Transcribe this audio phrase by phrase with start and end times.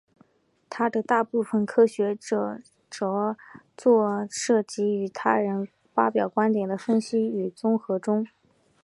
[0.67, 2.59] 他的大部分科学着
[2.89, 8.25] 作涉及对他人所发表观点的分析与综合中。